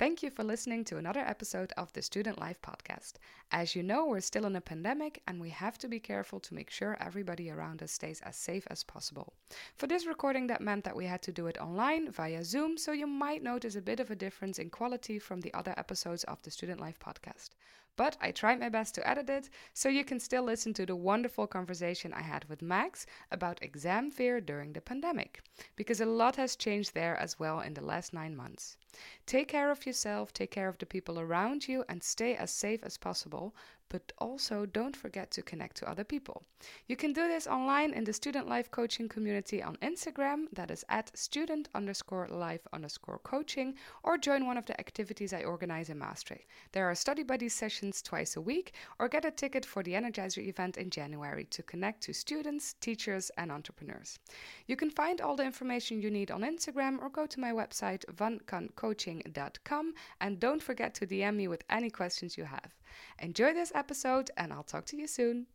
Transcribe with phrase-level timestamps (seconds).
[0.00, 3.16] Thank you for listening to another episode of the Student Life podcast.
[3.52, 6.54] As you know, we're still in a pandemic and we have to be careful to
[6.54, 9.34] make sure everybody around us stays as safe as possible.
[9.76, 12.92] For this recording, that meant that we had to do it online via Zoom, so
[12.92, 16.40] you might notice a bit of a difference in quality from the other episodes of
[16.40, 17.50] the Student Life podcast.
[17.96, 20.96] But I tried my best to edit it so you can still listen to the
[20.96, 25.42] wonderful conversation I had with Max about exam fear during the pandemic,
[25.76, 28.78] because a lot has changed there as well in the last nine months.
[29.26, 32.82] Take care of yourself, take care of the people around you, and stay as safe
[32.82, 33.54] as possible.
[33.90, 36.44] But also don't forget to connect to other people.
[36.86, 40.84] You can do this online in the Student Life Coaching community on Instagram, that is
[40.88, 45.98] at student underscore life underscore coaching, or join one of the activities I organize in
[45.98, 46.46] Maastricht.
[46.72, 50.46] There are study buddy sessions twice a week, or get a ticket for the Energizer
[50.46, 54.18] event in January to connect to students, teachers, and entrepreneurs.
[54.66, 58.04] You can find all the information you need on Instagram or go to my website
[58.14, 62.70] vankancoaching.com and don't forget to DM me with any questions you have.
[63.18, 65.46] Enjoy this episode and I'll talk to you soon.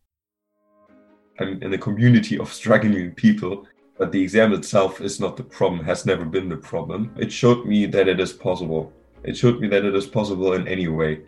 [1.39, 5.83] I'm in a community of struggling people, but the exam itself is not the problem,
[5.83, 7.13] has never been the problem.
[7.17, 8.93] It showed me that it is possible.
[9.23, 11.23] It showed me that it is possible in any way.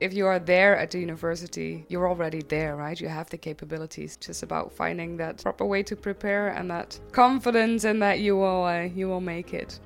[0.00, 3.00] If you are there at the university, you're already there, right?
[3.00, 4.16] You have the capabilities.
[4.16, 8.36] It's just about finding that proper way to prepare and that confidence and that you
[8.36, 9.80] will uh, you will make it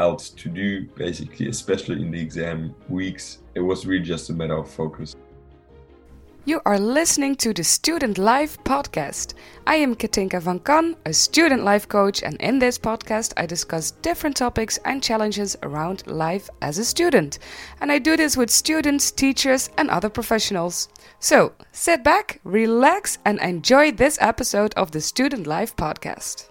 [0.00, 3.38] else to do, basically, especially in the exam weeks.
[3.54, 5.14] It was really just a matter of focus.
[6.46, 9.34] You are listening to the Student Life podcast.
[9.66, 13.90] I am Katinka van Kan, a student life coach, and in this podcast, I discuss
[14.02, 17.38] different topics and challenges around life as a student.
[17.82, 20.88] And I do this with students, teachers, and other professionals.
[21.18, 26.50] So sit back, relax, and enjoy this episode of the Student Life podcast.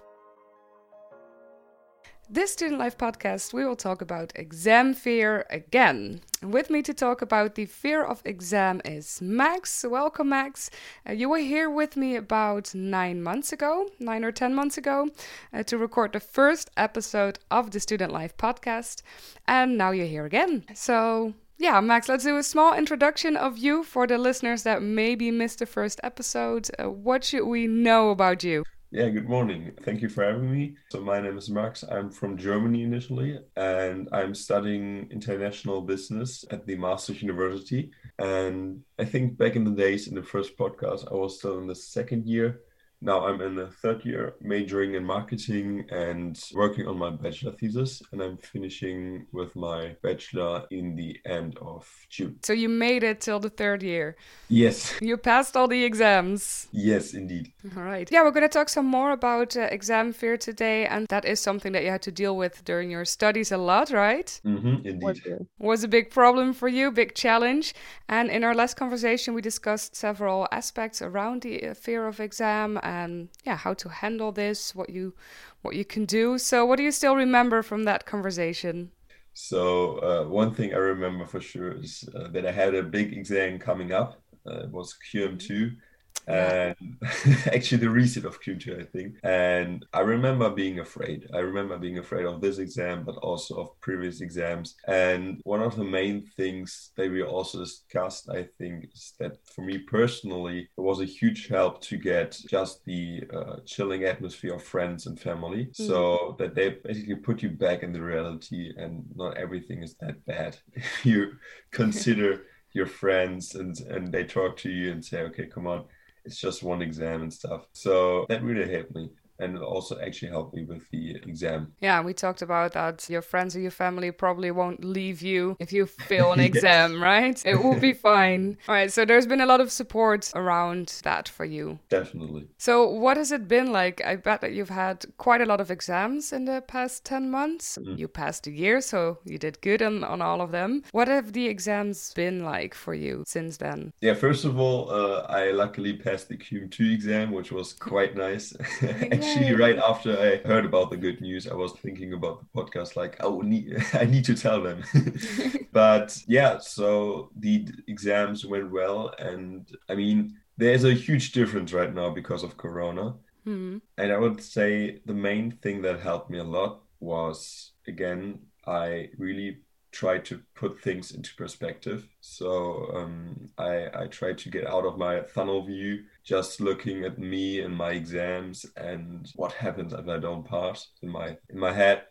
[2.32, 6.20] This Student Life podcast, we will talk about exam fear again.
[6.44, 9.84] With me to talk about the fear of exam is Max.
[9.84, 10.70] Welcome, Max.
[11.08, 15.08] Uh, you were here with me about nine months ago, nine or ten months ago,
[15.52, 19.02] uh, to record the first episode of the Student Life podcast.
[19.48, 20.66] And now you're here again.
[20.72, 25.32] So, yeah, Max, let's do a small introduction of you for the listeners that maybe
[25.32, 26.70] missed the first episode.
[26.78, 28.62] Uh, what should we know about you?
[28.92, 29.70] Yeah, good morning.
[29.84, 30.74] Thank you for having me.
[30.90, 31.84] So, my name is Max.
[31.84, 37.92] I'm from Germany initially, and I'm studying international business at the Maastricht University.
[38.18, 41.68] And I think back in the days in the first podcast, I was still in
[41.68, 42.62] the second year
[43.02, 48.02] now I'm in the third year, majoring in marketing and working on my bachelor thesis,
[48.12, 52.38] and I'm finishing with my bachelor in the end of June.
[52.42, 54.16] So you made it till the third year.
[54.48, 54.94] Yes.
[55.00, 56.68] You passed all the exams.
[56.72, 57.52] Yes, indeed.
[57.76, 58.08] All right.
[58.10, 61.40] Yeah, we're going to talk some more about uh, exam fear today, and that is
[61.40, 64.40] something that you had to deal with during your studies a lot, right?
[64.44, 65.02] Mm-hmm, indeed.
[65.02, 65.20] Was,
[65.58, 67.74] was a big problem for you, big challenge.
[68.08, 72.78] And in our last conversation, we discussed several aspects around the uh, fear of exam
[72.90, 75.14] and yeah how to handle this what you
[75.62, 76.38] what you can do.
[76.38, 78.90] So what do you still remember from that conversation?
[79.32, 83.12] So uh, one thing i remember for sure is uh, that i had a big
[83.12, 84.10] exam coming up.
[84.46, 85.76] Uh, it was qm2
[86.26, 86.76] and
[87.46, 89.16] actually the reset of Q2, I think.
[89.22, 91.28] And I remember being afraid.
[91.34, 94.76] I remember being afraid of this exam, but also of previous exams.
[94.86, 99.62] And one of the main things that we also discussed, I think, is that for
[99.62, 104.62] me personally, it was a huge help to get just the uh, chilling atmosphere of
[104.62, 105.76] friends and family, mm.
[105.76, 110.24] so that they basically put you back in the reality, and not everything is that
[110.26, 110.56] bad.
[110.72, 111.32] If you
[111.70, 112.42] consider
[112.72, 115.84] your friends and and they talk to you and say, okay, come on
[116.30, 117.66] it's just one exam and stuff.
[117.72, 119.10] So that really helped me
[119.40, 121.72] and it also actually helped me with the exam.
[121.80, 123.08] Yeah, we talked about that.
[123.08, 127.40] Your friends or your family probably won't leave you if you fail an exam, right?
[127.44, 128.58] It will be fine.
[128.68, 131.78] All right, so there's been a lot of support around that for you.
[131.88, 132.48] Definitely.
[132.58, 134.04] So, what has it been like?
[134.04, 137.78] I bet that you've had quite a lot of exams in the past 10 months.
[137.78, 137.96] Mm-hmm.
[137.96, 140.82] You passed a year, so you did good on, on all of them.
[140.92, 143.92] What have the exams been like for you since then?
[144.00, 148.52] Yeah, first of all, uh, I luckily passed the QM2 exam, which was quite nice.
[149.30, 152.96] actually right after I heard about the good news, I was thinking about the podcast.
[152.96, 154.82] Like, I would need, I need to tell them.
[155.72, 161.94] but yeah, so the exams went well, and I mean, there's a huge difference right
[161.94, 163.14] now because of Corona.
[163.46, 163.78] Mm-hmm.
[163.96, 169.08] And I would say the main thing that helped me a lot was again, I
[169.16, 169.58] really
[169.92, 172.06] try to put things into perspective.
[172.20, 177.18] So um, I, I try to get out of my funnel view, just looking at
[177.18, 181.72] me and my exams and what happens if I don't pass in my in my
[181.72, 182.04] head.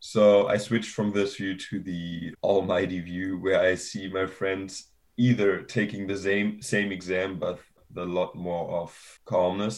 [0.00, 4.90] So I switched from this view to the almighty view where I see my friends
[5.16, 7.60] either taking the same same exam but
[7.96, 8.90] a lot more of
[9.26, 9.76] calmness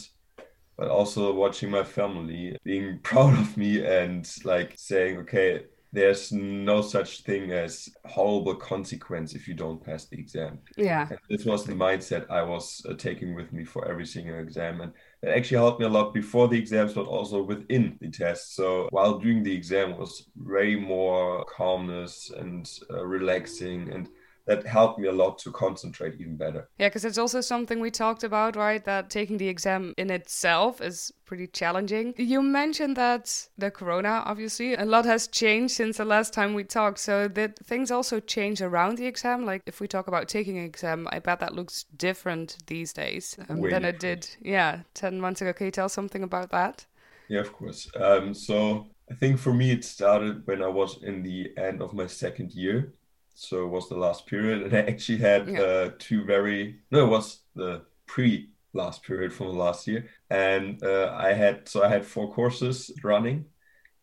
[0.79, 5.51] but also watching my family being proud of me and like saying okay
[5.95, 10.59] there's no such thing as horrible consequence if you don't pass the exam.
[10.77, 11.07] Yeah.
[11.09, 14.81] And this was the mindset i was uh, taking with me for every single exam.
[14.81, 14.93] And
[15.23, 18.57] it actually helped me a lot before the exams but also within the test.
[18.57, 24.09] So while doing the exam was way more calmness and uh, relaxing and
[24.47, 26.69] that helped me a lot to concentrate even better.
[26.79, 28.85] Yeah, because it's also something we talked about, right?
[28.85, 32.15] That taking the exam in itself is pretty challenging.
[32.19, 36.65] You mentioned that the corona, obviously, a lot has changed since the last time we
[36.65, 36.99] talked.
[36.99, 39.47] So did things also change around the exam?
[39.47, 43.37] Like if we talk about taking an exam, I bet that looks different these days
[43.49, 43.87] um, than different.
[43.87, 45.53] it did, yeah, 10 months ago.
[45.53, 46.87] Can you tell something about that?
[47.29, 47.91] Yeah, of course.
[47.97, 51.95] Um, so I think for me, it started when I was in the end of
[51.95, 52.93] my second year
[53.35, 55.61] so it was the last period and i actually had yeah.
[55.61, 60.07] uh, two very no it was the pre last period from the last year.
[60.31, 63.47] And uh, i had so i had four courses running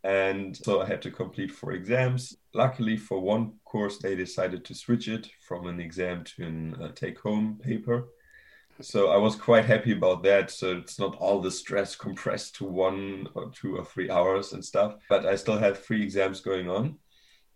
[0.04, 2.38] and so i had to complete four exams.
[2.54, 6.92] Luckily for one course they decided to switch it from an exam to an uh,
[6.96, 8.08] take home paper.
[8.82, 10.50] So i was quite happy about that.
[10.50, 14.64] So it's not all the stress compressed to one or two or three hours and
[14.64, 16.98] stuff but i still had three exams going on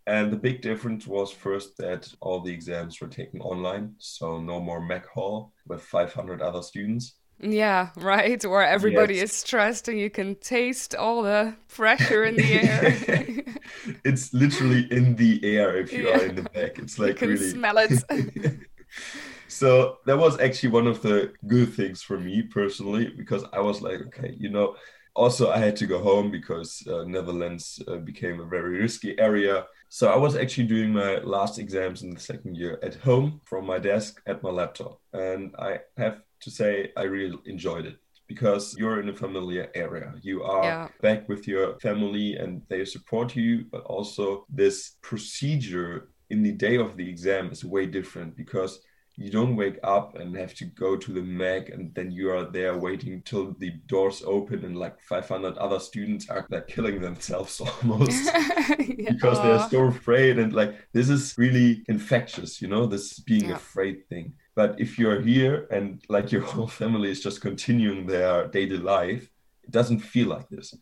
[0.06, 4.60] and the big difference was first that all the exams were taken online, so no
[4.60, 7.14] more MECC Hall with 500 other students.
[7.40, 8.42] Yeah, right.
[8.44, 9.24] Where everybody yes.
[9.24, 13.44] is stressed and you can taste all the pressure in the air.
[14.04, 16.16] it's literally in the air if you yeah.
[16.16, 16.78] are in the back.
[16.78, 17.92] It's like you can really smell it.
[19.48, 23.82] so that was actually one of the good things for me personally because I was
[23.82, 24.76] like, okay, you know,
[25.14, 29.66] also I had to go home because uh, Netherlands uh, became a very risky area
[29.88, 33.66] so I was actually doing my last exams in the second year at home from
[33.66, 35.00] my desk at my laptop.
[35.12, 40.14] And I have to say, I really enjoyed it because you're in a familiar area.
[40.22, 40.88] You are yeah.
[41.00, 46.76] back with your family and they support you, but also this procedure in the day
[46.76, 48.80] of the exam is way different because
[49.18, 52.44] you don't wake up and have to go to the MECC and then you are
[52.44, 57.60] there waiting till the doors open and like 500 other students are like killing themselves
[57.82, 59.12] almost yeah.
[59.12, 63.56] because they're so afraid and like this is really infectious you know this being yeah.
[63.56, 68.48] afraid thing but if you're here and like your whole family is just continuing their
[68.48, 69.30] daily life
[69.64, 70.74] it doesn't feel like this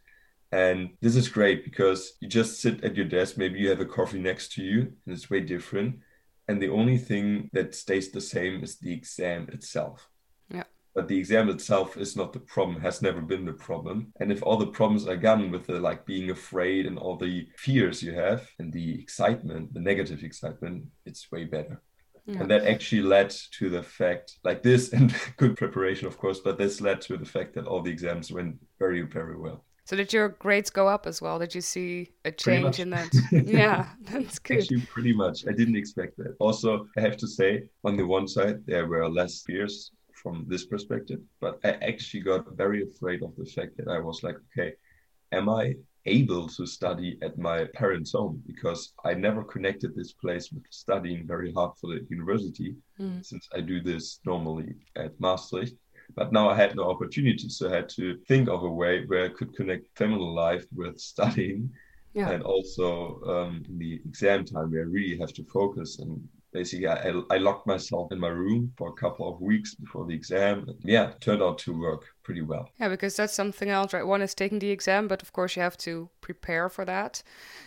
[0.50, 3.86] and this is great because you just sit at your desk maybe you have a
[3.86, 6.00] coffee next to you and it's way different
[6.48, 10.08] and the only thing that stays the same is the exam itself.
[10.50, 10.64] Yeah.
[10.94, 14.12] But the exam itself is not the problem has never been the problem.
[14.20, 17.48] And if all the problems are gone with the like being afraid and all the
[17.56, 21.82] fears you have and the excitement the negative excitement it's way better.
[22.26, 22.40] Yeah.
[22.40, 26.56] and that actually led to the fact like this and good preparation of course but
[26.56, 30.12] this led to the fact that all the exams went very very well so did
[30.12, 31.38] your grades go up as well?
[31.38, 33.10] Did you see a change in that?
[33.32, 34.60] yeah, that's good.
[34.60, 35.46] Actually, pretty much.
[35.46, 36.36] I didn't expect that.
[36.40, 40.64] Also, I have to say, on the one side, there were less fears from this
[40.64, 44.72] perspective, but I actually got very afraid of the fact that I was like, okay,
[45.32, 45.74] am I
[46.06, 48.42] able to study at my parents' home?
[48.46, 53.24] Because I never connected this place with studying very hard for the university, mm.
[53.24, 55.76] since I do this normally at Maastricht.
[56.14, 59.24] But now I had no opportunity, so I had to think of a way where
[59.24, 61.70] I could connect family life with studying,
[62.12, 62.30] yeah.
[62.30, 66.86] and also um, in the exam time where I really have to focus and basically
[66.86, 70.68] I, I locked myself in my room for a couple of weeks before the exam.
[70.68, 72.70] And yeah, turned out to work pretty well.
[72.80, 74.04] Yeah, because that's something else, right?
[74.04, 77.22] One is taking the exam, but of course you have to prepare for that.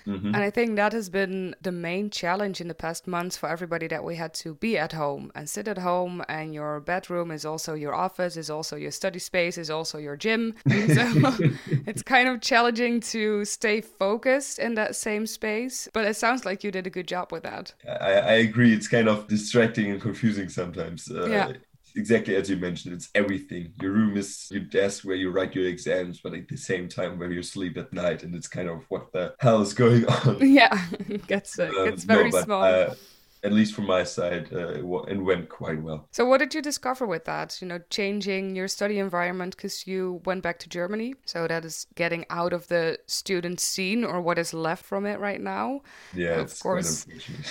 [0.06, 0.28] Mm-hmm.
[0.34, 3.88] And I think that has been the main challenge in the past months for everybody
[3.88, 7.46] that we had to be at home and sit at home, and your bedroom is
[7.46, 10.56] also your office, is also your study space, is also your gym.
[10.68, 11.38] so
[11.86, 15.88] it's kind of challenging to stay focused in that same space.
[15.94, 17.74] But it sounds like you did a good job with that.
[17.88, 18.74] I, I agree.
[18.74, 21.10] It's kind of distracting and confusing sometimes.
[21.10, 21.52] Uh, yeah
[21.98, 23.74] exactly as you mentioned, it's everything.
[23.82, 27.20] Your room is your desk where you write your exams, but at the same time
[27.20, 30.38] where you sleep at night, and it's kind of what the hell is going on.
[30.40, 32.64] Yeah, it gets uh, um, gets very no, but, small.
[32.64, 32.96] Uh,
[33.44, 36.08] at least from my side, uh, it went quite well.
[36.12, 37.62] So, what did you discover with that?
[37.62, 41.16] You know, changing your study environment because you went back to Germany.
[41.26, 45.20] So, that is getting out of the student scene or what is left from it
[45.20, 45.82] right now.
[46.14, 47.06] Yeah, of course.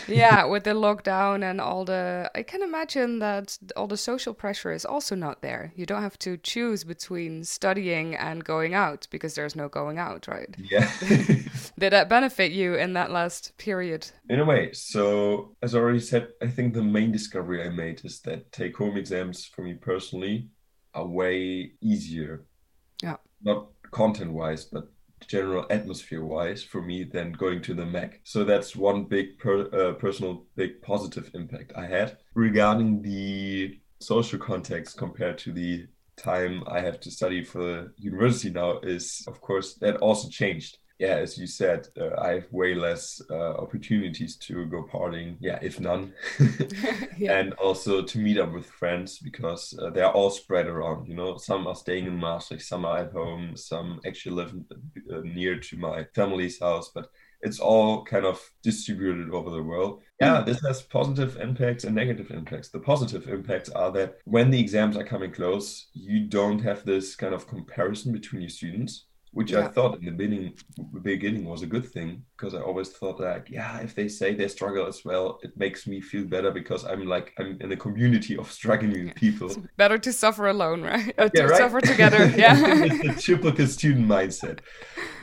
[0.08, 2.30] yeah, with the lockdown and all the.
[2.34, 5.72] I can imagine that all the social pressure is also not there.
[5.76, 10.26] You don't have to choose between studying and going out because there's no going out,
[10.26, 10.54] right?
[10.58, 10.90] Yeah.
[11.78, 14.08] did that benefit you in that last period?
[14.28, 14.72] In a way.
[14.72, 18.96] So, as already said, I think the main discovery I made is that take home
[18.96, 20.48] exams for me personally
[20.94, 22.46] are way easier.
[23.02, 23.16] Yeah.
[23.42, 24.88] Not content wise, but
[25.28, 28.14] general atmosphere wise for me than going to the MECC.
[28.24, 34.38] So that's one big per, uh, personal, big positive impact I had regarding the social
[34.38, 39.74] context compared to the time I have to study for university now is, of course,
[39.74, 44.64] that also changed yeah, as you said, uh, I have way less uh, opportunities to
[44.66, 45.36] go partying.
[45.40, 46.14] Yeah, if none.
[47.18, 47.38] yeah.
[47.38, 51.06] And also to meet up with friends because uh, they're all spread around.
[51.06, 54.54] You know, some are staying in Maastricht, some are at home, some actually live
[55.12, 57.10] uh, near to my family's house, but
[57.42, 60.02] it's all kind of distributed over the world.
[60.18, 62.70] Yeah, this has positive impacts and negative impacts.
[62.70, 67.14] The positive impacts are that when the exams are coming close, you don't have this
[67.14, 69.04] kind of comparison between your students
[69.36, 69.66] which yeah.
[69.66, 70.54] I thought in the beginning
[71.02, 74.48] beginning was a good thing because I always thought like, yeah, if they say they
[74.48, 78.34] struggle as well, it makes me feel better because I'm like I'm in a community
[78.38, 79.48] of struggling people.
[79.48, 81.12] It's better to suffer alone, right?
[81.18, 81.58] Or yeah, to right?
[81.58, 82.22] suffer together.
[82.44, 84.60] Yeah, it's a typical student mindset.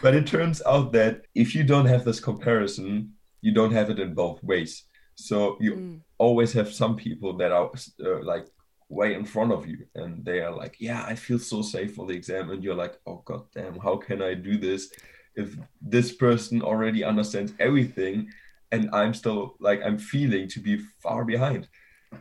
[0.04, 4.00] But it turns out that if you don't have this comparison, you don't have it
[4.00, 4.84] in both ways.
[5.16, 6.00] So you mm.
[6.20, 7.72] always have some people that are
[8.06, 8.46] uh, like
[8.94, 12.06] way in front of you and they are like yeah i feel so safe for
[12.06, 14.92] the exam and you're like oh god damn how can i do this
[15.36, 18.30] if this person already understands everything
[18.72, 21.68] and i'm still like i'm feeling to be far behind?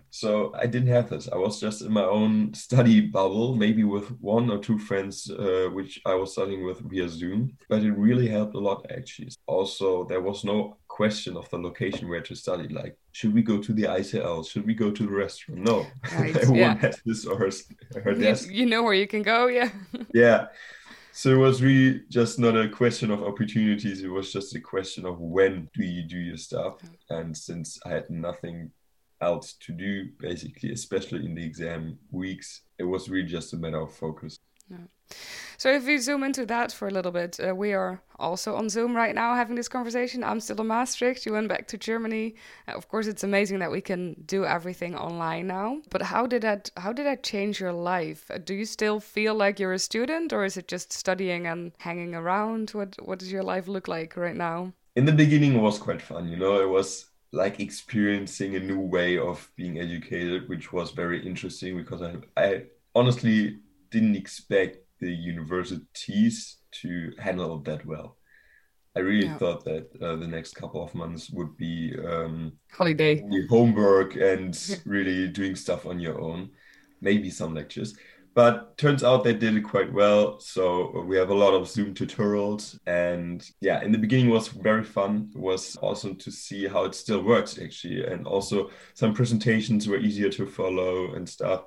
[0.09, 1.29] So i didn't have this.
[1.29, 5.69] I was just in my own study bubble maybe with one or two friends uh,
[5.73, 9.31] which i was studying with via zoom but it really helped a lot actually.
[9.47, 13.57] Also there was no question of the location where to study like should we go
[13.59, 14.47] to the ICL?
[14.47, 15.63] Should we go to the restaurant?
[15.63, 15.87] No,
[16.19, 16.37] right.
[16.43, 16.75] everyone yeah.
[16.77, 17.51] has this or her,
[18.05, 18.49] her desk.
[18.49, 19.71] You, you know where you can go, yeah.
[20.15, 20.49] yeah.
[21.13, 24.03] So it was really just not a question of opportunities.
[24.03, 26.75] It was just a question of when do you do your stuff.
[27.09, 28.71] And since I had nothing
[29.21, 33.81] else to do, basically, especially in the exam weeks, it was really just a matter
[33.81, 34.39] of focus.
[35.59, 38.69] So if we zoom into that for a little bit, uh, we are also on
[38.69, 40.25] Zoom right now having this conversation.
[40.25, 41.27] I'm still in Maastricht.
[41.27, 42.35] You went back to Germany.
[42.67, 45.81] Uh, of course, it's amazing that we can do everything online now.
[45.91, 48.31] But how did that how did that change your life?
[48.31, 51.73] Uh, do you still feel like you're a student, or is it just studying and
[51.79, 52.71] hanging around?
[52.71, 54.73] What what does your life look like right now?
[54.97, 56.29] In the beginning, it was quite fun.
[56.29, 61.25] You know, it was like experiencing a new way of being educated, which was very
[61.27, 62.65] interesting because I I
[62.95, 63.59] honestly
[63.93, 68.17] didn't expect the universities to handle it that well.
[68.95, 69.39] I really yeah.
[69.39, 75.29] thought that uh, the next couple of months would be um, holiday, homework, and really
[75.29, 76.51] doing stuff on your own.
[77.01, 77.97] Maybe some lectures,
[78.35, 80.39] but turns out they did it quite well.
[80.41, 84.85] So we have a lot of Zoom tutorials, and yeah, in the beginning was very
[84.85, 85.31] fun.
[85.35, 89.99] It was awesome to see how it still works actually, and also some presentations were
[89.99, 91.65] easier to follow and stuff.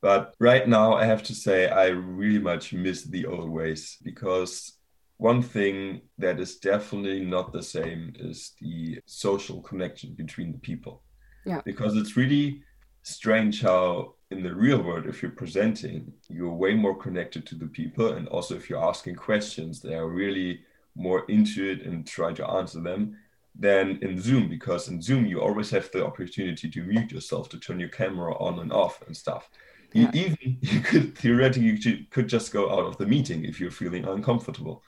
[0.00, 4.78] But right now, I have to say, I really much miss the old ways because
[5.18, 11.02] one thing that is definitely not the same is the social connection between the people.
[11.44, 11.60] Yeah.
[11.64, 12.62] Because it's really
[13.02, 17.66] strange how in the real world, if you're presenting, you're way more connected to the
[17.66, 18.12] people.
[18.12, 20.62] And also, if you're asking questions, they are really
[20.94, 23.16] more into it and try to answer them
[23.58, 24.48] than in Zoom.
[24.48, 28.34] Because in Zoom, you always have the opportunity to mute yourself, to turn your camera
[28.38, 29.50] on and off and stuff.
[29.92, 30.10] Yeah.
[30.12, 33.70] You, even you could theoretically you could just go out of the meeting if you're
[33.70, 34.82] feeling uncomfortable.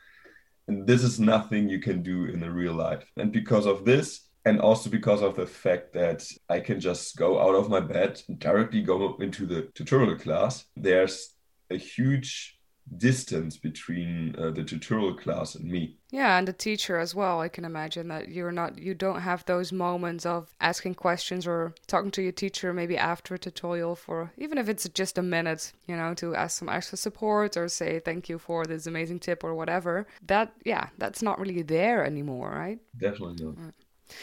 [0.68, 3.04] And this is nothing you can do in the real life.
[3.16, 7.40] And because of this, and also because of the fact that I can just go
[7.40, 11.35] out of my bed and directly go into the tutorial class, there's
[11.71, 12.59] a huge
[12.96, 15.96] distance between uh, the tutorial class and me.
[16.10, 17.40] Yeah, and the teacher as well.
[17.40, 21.74] I can imagine that you're not you don't have those moments of asking questions or
[21.86, 25.72] talking to your teacher maybe after a tutorial for even if it's just a minute,
[25.86, 29.42] you know, to ask some extra support or say thank you for this amazing tip
[29.42, 30.06] or whatever.
[30.26, 32.78] That yeah, that's not really there anymore, right?
[32.98, 33.58] Definitely not.
[33.58, 33.74] Right.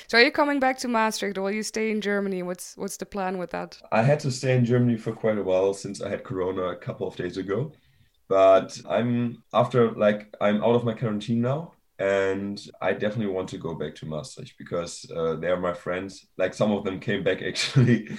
[0.08, 2.44] So are you coming back to Maastricht or will you stay in Germany?
[2.44, 3.80] What's what's the plan with that?
[3.92, 6.76] I had to stay in Germany for quite a while since I had corona a
[6.76, 7.72] couple of days ago.
[8.30, 13.58] But I'm after like I'm out of my quarantine now and I definitely want to
[13.58, 16.28] go back to Maastricht because uh, they are my friends.
[16.38, 18.10] Like some of them came back actually,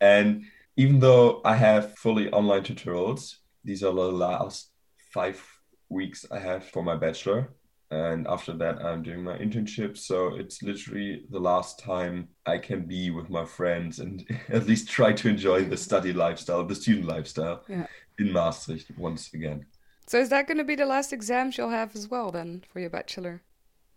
[0.00, 0.44] and
[0.76, 4.70] even though I have fully online tutorials, these are the last
[5.12, 5.42] five
[5.88, 7.50] weeks I have for my bachelor.
[7.92, 9.98] And after that, I'm doing my internship.
[9.98, 14.88] So it's literally the last time I can be with my friends and at least
[14.88, 17.86] try to enjoy the study lifestyle, the student lifestyle yeah.
[18.18, 19.66] in Maastricht once again.
[20.06, 22.80] So is that going to be the last exams you'll have as well then for
[22.80, 23.42] your bachelor?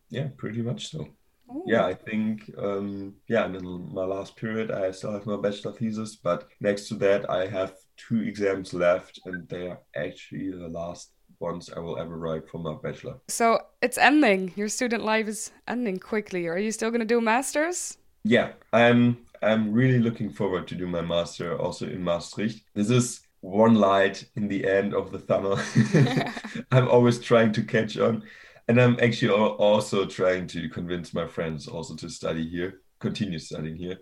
[0.10, 1.08] Yeah, pretty much so.
[1.50, 1.64] Ooh.
[1.66, 6.18] Yeah, I think um, yeah, in my last period I still have my bachelor thesis,
[6.18, 11.12] but next to that I have two exams left, and they are actually the last
[11.40, 13.16] ones I will ever write from my bachelor.
[13.28, 14.54] So it's ending.
[14.56, 16.48] Your student life is ending quickly.
[16.48, 17.98] Are you still going to do masters?
[18.24, 19.18] Yeah, I'm.
[19.42, 22.64] I'm really looking forward to do my master also in Maastricht.
[22.74, 25.60] This is one light in the end of the tunnel.
[26.72, 28.24] I'm always trying to catch on
[28.68, 33.76] and I'm actually also trying to convince my friends also to study here, continue studying
[33.76, 34.00] here,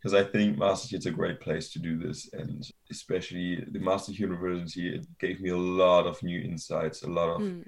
[0.00, 4.20] because I think Maastricht is a great place to do this, and especially the Maastricht
[4.20, 4.94] University.
[4.94, 7.66] It gave me a lot of new insights, a lot of mm.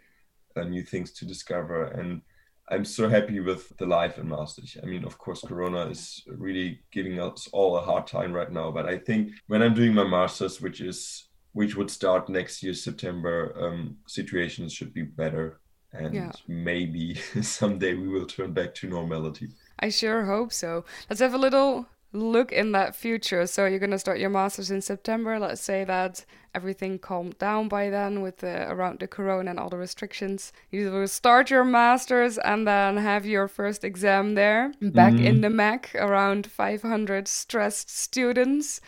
[0.57, 2.23] uh, new things to discover, and
[2.71, 4.79] I'm so happy with the life in Maastricht.
[4.83, 8.71] I mean, of course, Corona is really giving us all a hard time right now,
[8.71, 12.73] but I think when I'm doing my masters, which is which would start next year
[12.73, 15.61] September, um, situations should be better
[15.93, 16.33] and yeah.
[16.49, 19.49] maybe someday we will turn back to normality.
[19.79, 20.85] I sure hope so.
[21.11, 23.47] Let's have a little look in that future.
[23.47, 25.38] So you're going to start your masters in September.
[25.38, 29.71] Let's say that everything calmed down by then with the, around the corona and all
[29.71, 30.52] the restrictions.
[30.71, 34.73] You will start your masters and then have your first exam there.
[34.81, 35.26] Back mm-hmm.
[35.26, 38.81] in the MECC around 500 stressed students.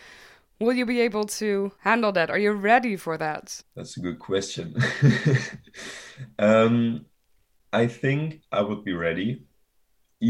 [0.59, 2.29] Will you be able to handle that?
[2.29, 3.61] Are you ready for that?
[3.75, 4.75] That's a good question.
[6.39, 7.05] um,
[7.73, 9.43] I think I would be ready,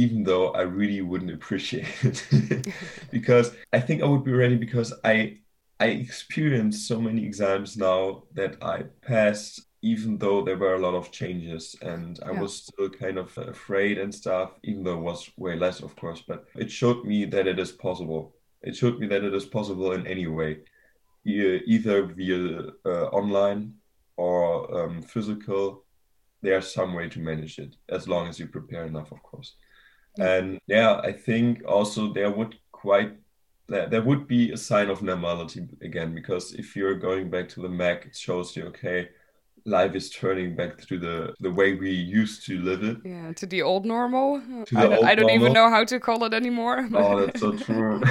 [0.01, 2.67] even though I really wouldn't appreciate it.
[3.11, 5.39] because I think I would be ready because I
[5.79, 10.95] I experienced so many exams now that I passed, even though there were a lot
[10.95, 12.41] of changes, and I yeah.
[12.41, 16.23] was still kind of afraid and stuff, even though it was way less, of course.
[16.25, 18.35] But it showed me that it is possible
[18.65, 20.57] it showed me that it is possible in any way,
[21.23, 23.75] either via uh, online
[24.17, 24.45] or
[24.77, 25.83] um, physical.
[26.41, 29.55] There's some way to manage it as long as you prepare enough, of course.
[30.19, 33.13] And yeah, I think also there would quite
[33.67, 37.67] there would be a sign of normality again because if you're going back to the
[37.67, 39.10] MECC, it shows you okay,
[39.65, 42.97] life is turning back to the the way we used to live it.
[43.04, 44.39] Yeah, to the old normal.
[44.39, 46.88] The I, don't, I don't even know how to call it anymore.
[46.93, 48.01] Oh, that's so true.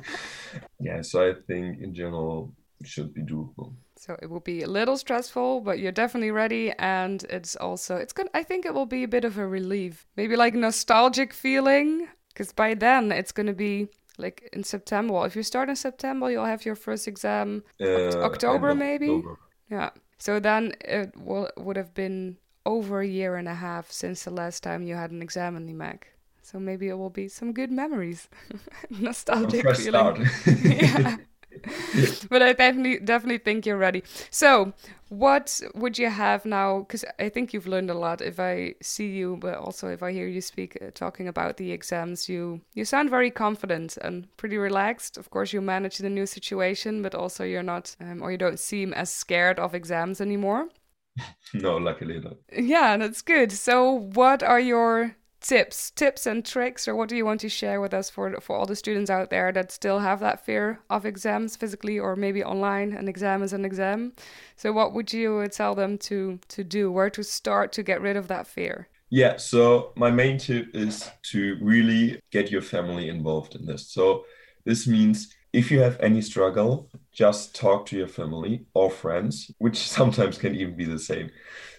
[0.80, 3.74] yeah, so I think in general it should be doable.
[4.02, 8.12] So it will be a little stressful, but you're definitely ready, and it's also it's
[8.12, 8.28] good.
[8.34, 12.52] I think it will be a bit of a relief, maybe like nostalgic feeling, because
[12.52, 13.86] by then it's going to be
[14.18, 15.12] like in September.
[15.14, 19.08] Well, if you start in September, you'll have your first exam uh, October, maybe.
[19.08, 19.38] October.
[19.70, 19.90] Yeah.
[20.18, 24.32] So then it will, would have been over a year and a half since the
[24.32, 26.02] last time you had an exam in the MECC.
[26.42, 28.28] So maybe it will be some good memories,
[28.90, 30.26] nostalgic feeling.
[30.64, 31.18] yeah.
[32.28, 34.02] but I definitely definitely think you're ready.
[34.30, 34.72] So,
[35.08, 36.80] what would you have now?
[36.80, 38.20] Because I think you've learned a lot.
[38.20, 41.72] If I see you, but also if I hear you speak, uh, talking about the
[41.72, 45.18] exams, you you sound very confident and pretty relaxed.
[45.18, 48.58] Of course, you manage the new situation, but also you're not, um, or you don't
[48.58, 50.68] seem as scared of exams anymore.
[51.54, 52.36] no, luckily not.
[52.52, 53.52] Yeah, that's good.
[53.52, 57.80] So, what are your tips tips and tricks or what do you want to share
[57.80, 61.04] with us for for all the students out there that still have that fear of
[61.04, 64.12] exams physically or maybe online an exam is an exam?
[64.56, 66.92] So what would you tell them to to do?
[66.92, 68.88] Where to start to get rid of that fear?
[69.10, 73.88] Yeah so my main tip is to really get your family involved in this.
[73.88, 74.24] So
[74.64, 79.78] this means if you have any struggle just talk to your family or friends which
[79.98, 81.30] sometimes can even be the same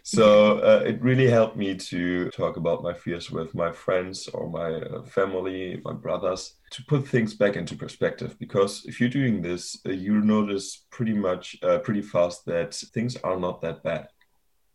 [0.05, 4.49] so uh, it really helped me to talk about my fears with my friends or
[4.49, 8.37] my uh, family, my brothers, to put things back into perspective.
[8.37, 13.15] Because if you're doing this, uh, you notice pretty much, uh, pretty fast that things
[13.23, 14.09] are not that bad.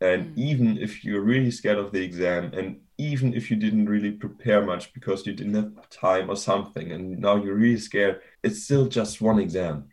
[0.01, 0.39] And mm.
[0.39, 4.65] even if you're really scared of the exam, and even if you didn't really prepare
[4.65, 8.87] much because you didn't have time or something, and now you're really scared, it's still
[8.87, 9.89] just one exam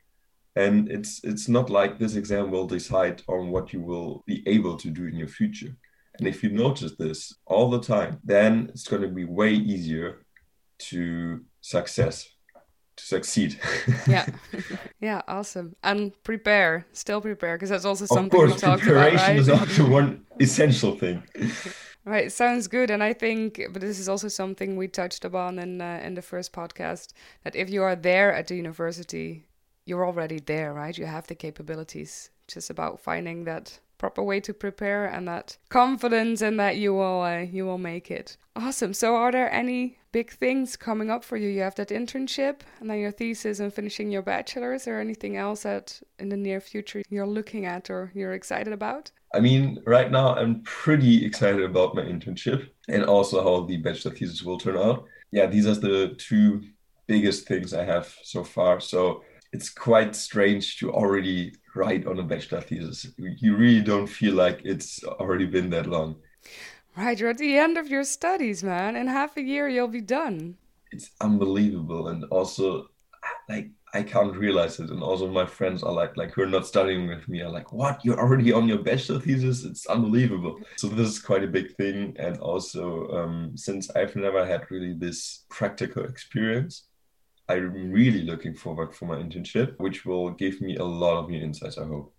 [0.56, 4.78] and it's it's not like this exam will decide on what you will be able
[4.78, 5.76] to do in your future.
[6.18, 10.26] And if you notice this all the time then it's going to be way easier
[10.78, 12.30] to success
[12.98, 13.60] to succeed.
[14.08, 14.26] Yeah.
[15.02, 15.76] Yeah awesome.
[15.84, 19.38] And prepare still prepare because that's also something of course, we preparation about, right?
[19.38, 21.24] is also one essential thing.
[22.08, 25.82] Right, sounds good, and I think, but this is also something we touched upon in
[25.82, 27.13] uh, in the first podcast
[27.44, 29.48] that if you are there at the university,
[29.86, 30.98] you're already there, right?
[30.98, 32.30] You have the capabilities.
[32.48, 37.21] Just about finding that proper way to prepare and that confidence and that you will
[37.21, 38.38] uh, you will make it.
[38.56, 38.93] Awesome.
[38.93, 41.50] So, are there any big things coming up for you?
[41.50, 45.63] You have that internship and then your thesis and finishing your bachelor's, or anything else
[45.63, 49.12] that in the near future you're looking at or you're excited about?
[49.34, 54.12] I mean, right now I'm pretty excited about my internship and also how the bachelor
[54.12, 55.06] thesis will turn out.
[55.32, 56.62] Yeah, these are the two
[57.08, 58.80] biggest things I have so far.
[58.80, 59.24] So
[59.56, 63.08] it's quite strange to already write on a bachelor thesis.
[63.18, 66.18] You really don't feel like it's already been that long.
[66.98, 68.98] Right, you're at the end of your studies, man.
[68.98, 70.58] In half a year, you'll be done.
[70.91, 72.10] It's unbelievable.
[72.10, 72.88] And also,
[73.48, 74.89] like, I can't realize it.
[74.89, 77.72] And also my friends are like, like who are not studying with me are like,
[77.72, 78.04] what?
[78.04, 79.63] You're already on your bachelor thesis?
[79.63, 80.60] It's unbelievable.
[80.76, 82.13] So this is quite a big thing.
[82.20, 86.88] And also, um, since I've never had really this practical experience,
[87.47, 91.41] I'm really looking forward for my internship, which will give me a lot of new
[91.41, 92.13] insights, I hope.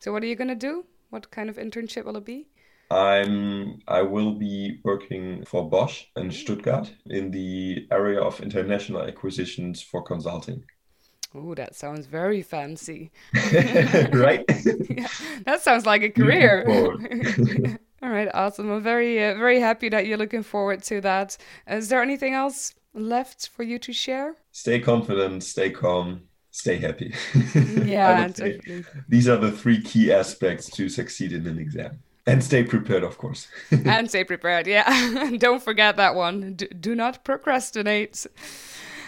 [0.00, 0.84] So what are you gonna do?
[1.10, 2.48] What kind of internship will it be?
[2.90, 9.82] I'm I will be working for Bosch in Stuttgart in the area of international acquisitions
[9.82, 10.64] for consulting.
[11.34, 13.10] Oh, that sounds very fancy.
[13.34, 14.44] right?
[14.88, 15.08] yeah,
[15.44, 16.64] that sounds like a career.
[18.02, 18.70] All right, awesome.
[18.70, 21.36] I'm very, uh, very happy that you're looking forward to that.
[21.66, 24.34] Is there anything else left for you to share?
[24.52, 27.14] Stay confident, stay calm, stay happy.
[27.84, 28.28] yeah.
[29.08, 32.00] These are the three key aspects to succeed in an exam.
[32.28, 33.46] And stay prepared, of course.
[33.70, 35.30] and stay prepared, yeah.
[35.38, 36.54] Don't forget that one.
[36.54, 38.26] D- do not procrastinate.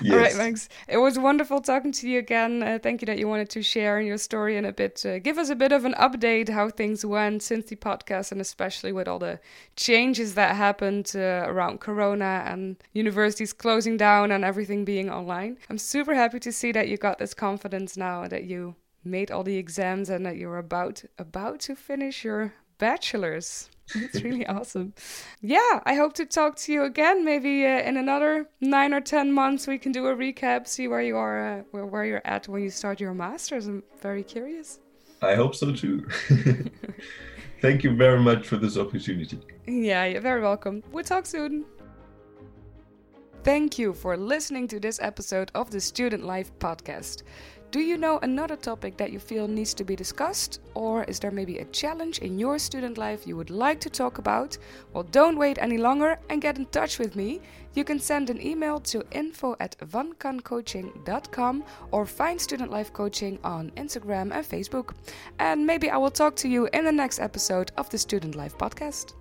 [0.01, 0.13] Yes.
[0.13, 0.69] All right, Max.
[0.87, 2.63] It was wonderful talking to you again.
[2.63, 5.39] Uh, thank you that you wanted to share your story and a bit, uh, give
[5.39, 9.09] us a bit of an update how things went since the podcast, and especially with
[9.09, 9.41] all the
[9.77, 15.59] changes that happened uh, around Corona and universities closing down and everything being online.
[15.69, 19.43] I'm super happy to see that you got this confidence now that you made all
[19.43, 23.71] the exams and that you're about about to finish your bachelor's.
[23.95, 24.95] It's really awesome.
[25.41, 27.25] Yeah, I hope to talk to you again.
[27.25, 31.03] Maybe uh, in another nine or ten months, we can do a recap, see where
[31.03, 33.67] you are, uh, where, where you're at when you start your masters.
[33.67, 34.81] I'm very curious.
[35.23, 36.07] I hope so too.
[37.61, 39.41] Thank you very much for this opportunity.
[39.67, 40.83] Yeah, you're very welcome.
[40.93, 41.65] We'll talk soon.
[43.43, 47.23] Thank you for listening to this episode of the Student Life Podcast.
[47.71, 50.61] Do you know another topic that you feel needs to be discussed?
[50.73, 54.17] Or is there maybe a challenge in your student life you would like to talk
[54.17, 54.57] about?
[54.95, 57.43] Well, don't wait any longer and get in touch with me.
[57.75, 63.71] You can send an email to info at vankancoaching.com or find Student Life Coaching on
[63.77, 64.95] Instagram and Facebook.
[65.39, 68.57] And maybe I will talk to you in the next episode of the Student Life
[68.57, 69.13] Podcast.